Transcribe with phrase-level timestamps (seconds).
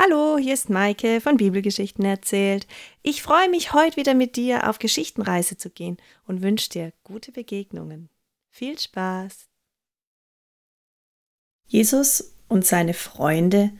[0.00, 2.68] Hallo, hier ist Maike von Bibelgeschichten erzählt.
[3.02, 7.32] Ich freue mich, heute wieder mit dir auf Geschichtenreise zu gehen und wünsche dir gute
[7.32, 8.08] Begegnungen.
[8.48, 9.48] Viel Spaß!
[11.66, 13.72] Jesus und seine Freunde,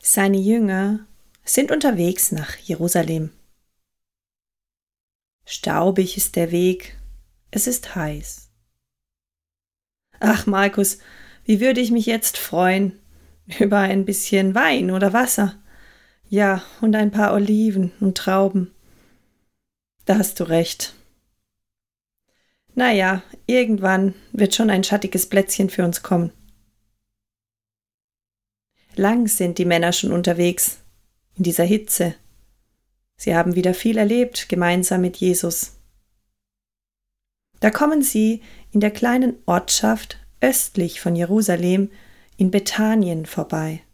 [0.00, 1.06] seine Jünger,
[1.44, 3.32] sind unterwegs nach Jerusalem.
[5.44, 6.96] Staubig ist der Weg,
[7.50, 8.50] es ist heiß.
[10.20, 11.00] Ach, Markus,
[11.44, 12.98] wie würde ich mich jetzt freuen
[13.58, 15.60] über ein bisschen Wein oder Wasser.
[16.28, 18.72] Ja, und ein paar Oliven und Trauben.
[20.06, 20.94] Da hast du recht.
[22.74, 26.32] Na ja, irgendwann wird schon ein schattiges Plätzchen für uns kommen.
[28.96, 30.78] Lang sind die Männer schon unterwegs,
[31.36, 32.14] in dieser Hitze.
[33.16, 35.76] Sie haben wieder viel erlebt, gemeinsam mit Jesus.
[37.60, 41.90] Da kommen sie in der kleinen Ortschaft östlich von Jerusalem
[42.36, 43.85] in Bethanien vorbei.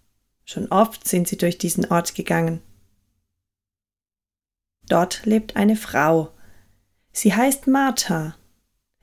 [0.53, 2.61] Schon oft sind sie durch diesen Ort gegangen.
[4.87, 6.31] Dort lebt eine Frau.
[7.11, 8.37] Sie heißt Martha.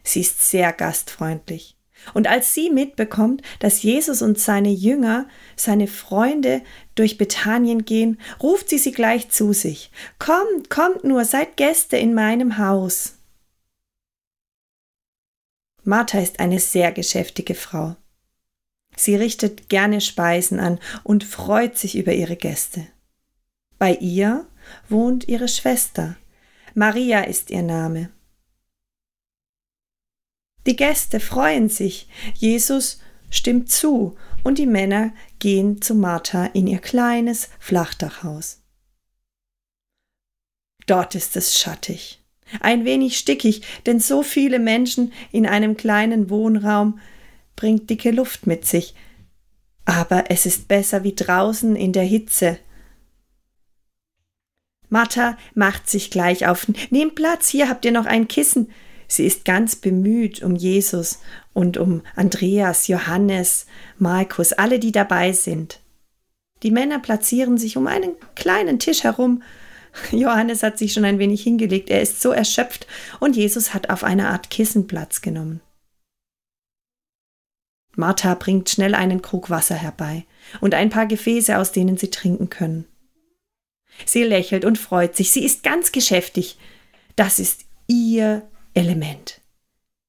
[0.03, 1.75] Sie ist sehr gastfreundlich.
[2.13, 6.61] Und als sie mitbekommt, dass Jesus und seine Jünger, seine Freunde
[6.93, 9.89] durch Bethanien gehen, ruft sie sie gleich zu sich.
[10.19, 13.15] Kommt, kommt nur, seid Gäste in meinem Haus.
[15.83, 17.95] Martha ist eine sehr geschäftige Frau.
[18.99, 22.85] Sie richtet gerne Speisen an und freut sich über ihre Gäste.
[23.77, 24.45] Bei ihr
[24.89, 26.17] wohnt ihre Schwester.
[26.73, 28.09] Maria ist ihr Name.
[30.67, 32.09] Die Gäste freuen sich.
[32.35, 38.61] Jesus stimmt zu und die Männer gehen zu Martha in ihr kleines Flachdachhaus.
[40.87, 42.21] Dort ist es schattig,
[42.59, 46.99] ein wenig stickig, denn so viele Menschen in einem kleinen Wohnraum
[47.59, 48.95] bringt dicke Luft mit sich.
[49.83, 52.57] Aber es ist besser wie draußen in der Hitze.
[54.87, 56.67] Martha macht sich gleich auf.
[56.89, 58.71] Nehmt Platz, hier habt ihr noch ein Kissen.
[59.09, 61.19] Sie ist ganz bemüht um Jesus
[61.51, 63.65] und um Andreas, Johannes,
[63.97, 65.81] Markus, alle, die dabei sind.
[66.63, 69.43] Die Männer platzieren sich um einen kleinen Tisch herum.
[70.11, 72.87] Johannes hat sich schon ein wenig hingelegt, er ist so erschöpft,
[73.19, 75.59] und Jesus hat auf einer Art Kissen Platz genommen.
[77.99, 80.25] Martha bringt schnell einen Krug Wasser herbei
[80.61, 82.85] und ein paar Gefäße, aus denen sie trinken können.
[84.05, 86.57] Sie lächelt und freut sich, sie ist ganz geschäftig.
[87.15, 89.41] Das ist ihr Element.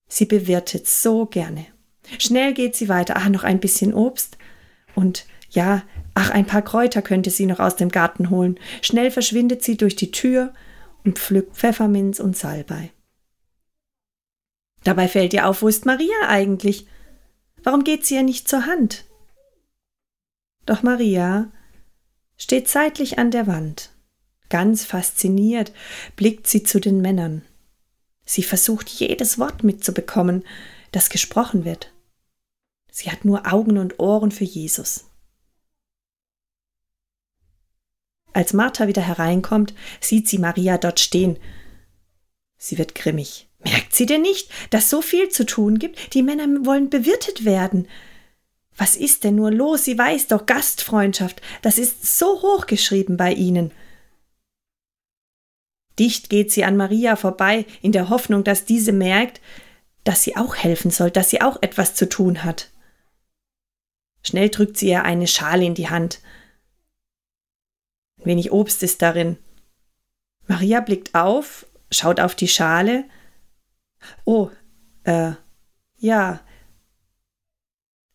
[0.07, 1.67] Sie bewirtet so gerne.
[2.19, 3.15] Schnell geht sie weiter.
[3.17, 4.39] Ach, noch ein bisschen Obst.
[4.95, 5.83] Und ja,
[6.15, 8.59] ach, ein paar Kräuter könnte sie noch aus dem Garten holen.
[8.83, 10.53] Schnell verschwindet sie durch die Tür
[11.05, 12.91] und pflückt Pfefferminz und Salbei.
[14.85, 16.87] Dabei fällt ihr auf, wo ist Maria eigentlich?
[17.63, 19.05] Warum geht sie ihr nicht zur Hand?
[20.67, 21.51] Doch Maria
[22.37, 23.91] steht seitlich an der Wand.
[24.49, 25.73] Ganz fasziniert
[26.17, 27.43] blickt sie zu den Männern.
[28.25, 30.45] Sie versucht jedes Wort mitzubekommen,
[30.93, 31.93] das gesprochen wird.
[32.91, 35.07] Sie hat nur Augen und Ohren für Jesus.
[38.33, 41.39] Als Martha wieder hereinkommt, sieht sie Maria dort stehen.
[42.57, 43.50] Sie wird grimmig.
[43.63, 46.15] Merkt sie denn nicht, dass so viel zu tun gibt?
[46.15, 47.89] Die Männer wollen bewirtet werden.
[48.77, 49.85] Was ist denn nur los?
[49.85, 51.43] Sie weiß doch Gastfreundschaft.
[51.61, 53.73] Das ist so hochgeschrieben bei ihnen.
[55.99, 59.43] Dicht geht sie an Maria vorbei, in der Hoffnung, dass diese merkt,
[60.05, 62.71] dass sie auch helfen soll, dass sie auch etwas zu tun hat.
[64.23, 66.21] Schnell drückt sie ihr eine Schale in die Hand.
[68.19, 69.37] Ein wenig Obst ist darin.
[70.47, 73.05] Maria blickt auf, schaut auf die Schale,
[74.25, 74.51] Oh,
[75.05, 75.33] äh,
[75.99, 76.41] ja.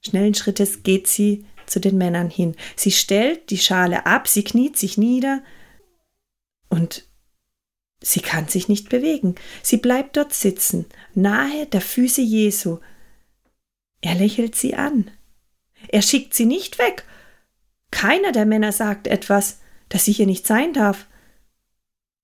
[0.01, 2.55] Schnellen Schrittes geht sie zu den Männern hin.
[2.75, 5.43] Sie stellt die Schale ab, sie kniet sich nieder
[6.69, 7.07] und
[8.01, 9.35] sie kann sich nicht bewegen.
[9.63, 10.85] Sie bleibt dort sitzen,
[11.15, 12.79] nahe der Füße Jesu.
[14.01, 15.09] Er lächelt sie an.
[15.87, 17.05] Er schickt sie nicht weg.
[17.89, 19.59] Keiner der Männer sagt etwas,
[19.89, 21.07] dass sie hier nicht sein darf.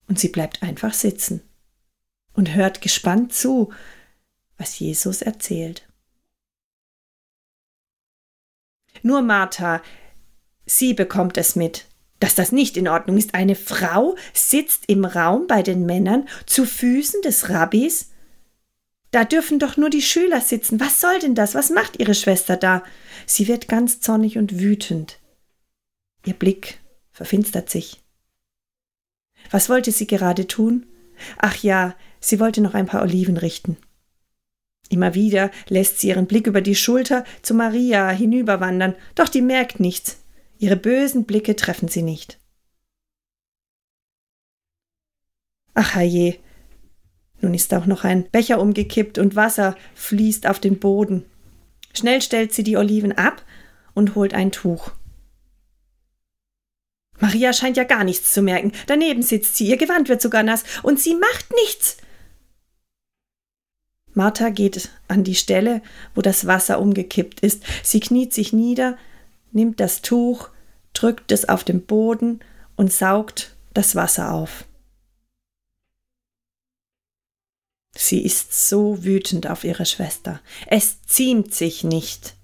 [0.08, 1.42] Und sie bleibt einfach sitzen
[2.34, 3.72] und hört gespannt zu,
[4.58, 5.88] was Jesus erzählt.
[9.04, 9.82] Nur Martha,
[10.66, 11.86] sie bekommt es mit,
[12.20, 13.34] dass das nicht in Ordnung ist.
[13.34, 18.12] Eine Frau sitzt im Raum bei den Männern zu Füßen des Rabbis.
[19.10, 20.80] Da dürfen doch nur die Schüler sitzen.
[20.80, 21.56] Was soll denn das?
[21.56, 22.84] Was macht ihre Schwester da?
[23.26, 25.20] Sie wird ganz zornig und wütend.
[26.26, 26.80] Ihr Blick
[27.12, 28.02] verfinstert sich.
[29.50, 30.86] Was wollte sie gerade tun?
[31.38, 33.78] Ach ja, Sie wollte noch ein paar Oliven richten.
[34.90, 39.80] Immer wieder lässt sie ihren Blick über die Schulter zu Maria hinüberwandern, doch die merkt
[39.80, 40.18] nichts.
[40.60, 42.40] Ihre bösen Blicke treffen sie nicht.
[45.74, 46.38] Ach je,
[47.42, 51.26] nun ist auch noch ein Becher umgekippt und Wasser fließt auf den Boden.
[51.94, 53.44] Schnell stellt sie die Oliven ab
[53.94, 54.92] und holt ein Tuch.
[57.20, 58.72] Maria scheint ja gar nichts zu merken.
[58.88, 61.98] Daneben sitzt sie, ihr Gewand wird sogar nass, und sie macht nichts.
[64.14, 65.82] Martha geht an die Stelle,
[66.16, 67.64] wo das Wasser umgekippt ist.
[67.84, 68.98] Sie kniet sich nieder,
[69.52, 70.50] nimmt das Tuch,
[70.94, 72.42] drückt es auf den Boden
[72.76, 74.66] und saugt das Wasser auf.
[77.96, 80.42] Sie ist so wütend auf ihre Schwester.
[80.68, 82.36] Es ziemt sich nicht,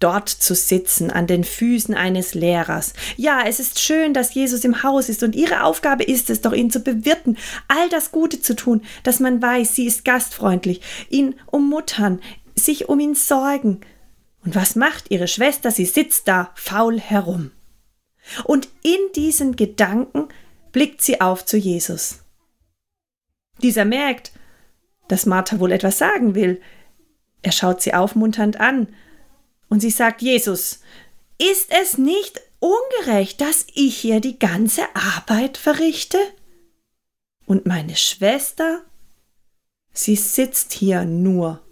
[0.00, 2.94] dort zu sitzen an den Füßen eines Lehrers.
[3.16, 6.52] Ja, es ist schön, dass Jesus im Haus ist und ihre Aufgabe ist es doch,
[6.52, 7.36] ihn zu bewirten,
[7.68, 10.80] all das Gute zu tun, dass man weiß, sie ist gastfreundlich,
[11.10, 12.20] ihn ummuttern,
[12.56, 13.80] sich um ihn sorgen.
[14.44, 15.70] Und was macht ihre Schwester?
[15.70, 17.52] Sie sitzt da faul herum.
[18.44, 20.28] Und in diesen Gedanken
[20.72, 22.20] blickt sie auf zu Jesus.
[23.62, 24.32] Dieser merkt,
[25.08, 26.60] dass Martha wohl etwas sagen will.
[27.42, 28.88] Er schaut sie aufmunternd an
[29.70, 30.80] und sie sagt, Jesus,
[31.38, 36.18] ist es nicht ungerecht, dass ich hier die ganze Arbeit verrichte?
[37.46, 38.84] Und meine Schwester?
[39.92, 41.62] Sie sitzt hier nur.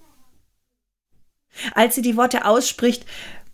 [1.75, 3.05] Als sie die Worte ausspricht,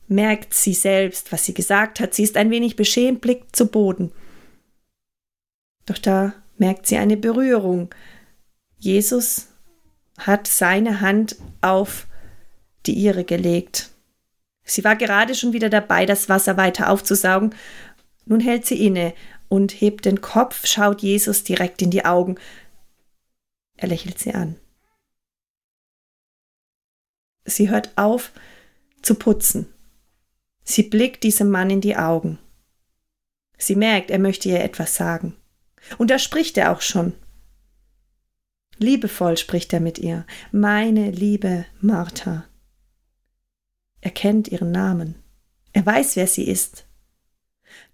[0.07, 2.15] merkt sie selbst, was sie gesagt hat.
[2.15, 4.13] Sie ist ein wenig beschämt, blickt zu Boden.
[5.87, 7.95] Doch da merkt sie eine Berührung.
[8.79, 9.49] Jesus
[10.19, 12.07] hat seine Hand auf
[12.87, 13.91] die ihre gelegt.
[14.65, 17.55] Sie war gerade schon wieder dabei, das Wasser weiter aufzusaugen.
[18.25, 19.15] Nun hält sie inne
[19.49, 22.37] und hebt den Kopf, schaut Jesus direkt in die Augen.
[23.77, 24.57] Er lächelt sie an.
[27.45, 28.33] Sie hört auf
[29.03, 29.67] zu putzen.
[30.63, 32.39] Sie blickt diesem Mann in die Augen.
[33.59, 35.37] Sie merkt, er möchte ihr etwas sagen.
[35.99, 37.13] Und da spricht er auch schon.
[38.79, 40.27] Liebevoll spricht er mit ihr.
[40.51, 42.47] Meine liebe Martha.
[44.05, 45.15] Er kennt ihren Namen.
[45.73, 46.85] Er weiß, wer sie ist.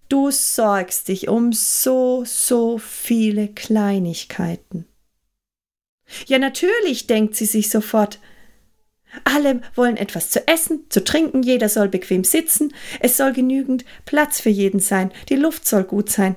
[0.09, 4.87] Du sorgst dich um so, so viele Kleinigkeiten.
[6.27, 8.19] Ja, natürlich, denkt sie sich sofort.
[9.23, 14.41] Alle wollen etwas zu essen, zu trinken, jeder soll bequem sitzen, es soll genügend Platz
[14.41, 16.37] für jeden sein, die Luft soll gut sein.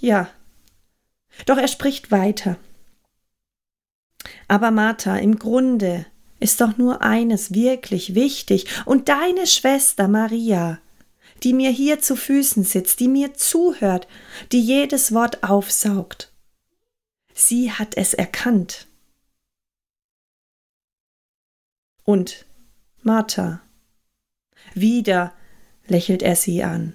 [0.00, 0.30] Ja.
[1.44, 2.56] Doch er spricht weiter.
[4.48, 6.06] Aber Martha, im Grunde
[6.40, 10.78] ist doch nur eines wirklich wichtig, und deine Schwester Maria,
[11.42, 14.08] die mir hier zu Füßen sitzt, die mir zuhört,
[14.52, 16.32] die jedes Wort aufsaugt.
[17.34, 18.86] Sie hat es erkannt.
[22.04, 22.46] Und
[23.02, 23.60] Martha.
[24.74, 25.34] Wieder
[25.86, 26.94] lächelt er sie an.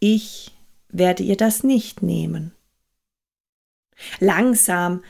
[0.00, 0.52] Ich
[0.88, 2.52] werde ihr das nicht nehmen.
[4.18, 5.04] Langsam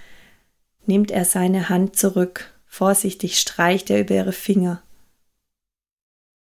[0.86, 4.82] nimmt er seine Hand zurück, vorsichtig streicht er über ihre Finger.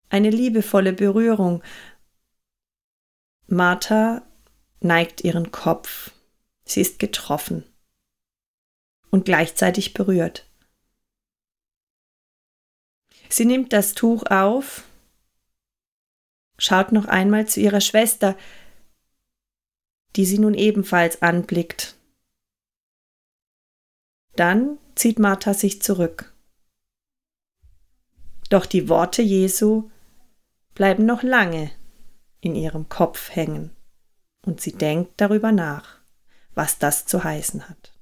[0.08, 1.62] Eine liebevolle Berührung.
[3.48, 4.22] Martha
[4.80, 6.12] neigt ihren Kopf.
[6.64, 7.66] Sie ist getroffen
[9.10, 10.48] und gleichzeitig berührt.
[13.28, 14.84] Sie nimmt das Tuch auf,
[16.58, 18.38] schaut noch einmal zu ihrer Schwester,
[20.16, 21.98] die sie nun ebenfalls anblickt
[24.42, 26.34] dann zieht Martha sich zurück.
[28.50, 29.90] Doch die Worte Jesu
[30.74, 31.72] bleiben noch lange
[32.42, 33.72] in ihrem Kopf hängen
[34.46, 36.00] und sie denkt darüber nach,
[36.54, 37.94] was das zu heißen hat.